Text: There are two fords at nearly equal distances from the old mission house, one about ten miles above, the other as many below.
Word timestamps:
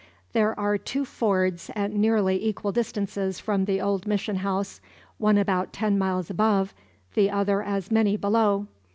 There 0.33 0.59
are 0.59 0.79
two 0.79 1.05
fords 1.05 1.69
at 1.75 1.91
nearly 1.93 2.43
equal 2.43 2.71
distances 2.71 3.39
from 3.39 3.65
the 3.65 3.79
old 3.79 4.07
mission 4.07 4.37
house, 4.37 4.81
one 5.19 5.37
about 5.37 5.73
ten 5.73 5.95
miles 5.99 6.31
above, 6.31 6.73
the 7.13 7.29
other 7.29 7.61
as 7.61 7.91
many 7.91 8.17
below. 8.17 8.65